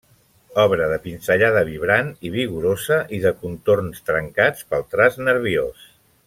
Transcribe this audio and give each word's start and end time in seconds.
Obra 0.61 0.85
de 0.91 0.95
pinzellada 1.03 1.61
vibrant 1.67 2.09
i 2.29 2.31
vigorosa, 2.37 2.97
i 3.19 3.21
de 3.27 3.35
contorns 3.45 4.01
trencats 4.09 4.67
pel 4.73 4.89
traç 4.97 5.21
nerviós. 5.31 5.87